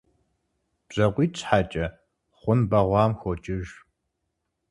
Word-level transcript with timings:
БжьакъуитӀ 0.87 1.35
щхьэкӀэ 1.39 1.85
хъун 2.39 2.59
бэгъуам 2.69 3.11
хокӀыж. 3.19 3.67